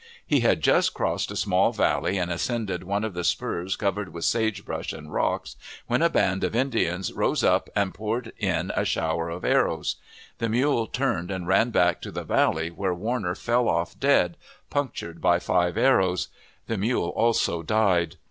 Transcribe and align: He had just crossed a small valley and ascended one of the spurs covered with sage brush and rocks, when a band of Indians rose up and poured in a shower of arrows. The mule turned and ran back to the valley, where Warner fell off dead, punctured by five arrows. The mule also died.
He 0.25 0.39
had 0.39 0.61
just 0.61 0.95
crossed 0.95 1.29
a 1.29 1.35
small 1.35 1.71
valley 1.71 2.17
and 2.17 2.31
ascended 2.31 2.83
one 2.83 3.03
of 3.03 3.13
the 3.13 3.23
spurs 3.23 3.75
covered 3.75 4.11
with 4.11 4.25
sage 4.25 4.65
brush 4.65 4.93
and 4.93 5.13
rocks, 5.13 5.55
when 5.85 6.01
a 6.01 6.09
band 6.09 6.43
of 6.43 6.55
Indians 6.55 7.13
rose 7.13 7.43
up 7.43 7.69
and 7.75 7.93
poured 7.93 8.33
in 8.39 8.71
a 8.75 8.83
shower 8.83 9.29
of 9.29 9.45
arrows. 9.45 9.97
The 10.39 10.49
mule 10.49 10.87
turned 10.87 11.29
and 11.29 11.45
ran 11.47 11.69
back 11.69 12.01
to 12.01 12.09
the 12.11 12.23
valley, 12.23 12.71
where 12.71 12.95
Warner 12.95 13.35
fell 13.35 13.69
off 13.69 13.95
dead, 13.99 14.37
punctured 14.71 15.21
by 15.21 15.37
five 15.37 15.77
arrows. 15.77 16.29
The 16.65 16.79
mule 16.79 17.09
also 17.09 17.61
died. 17.61 18.15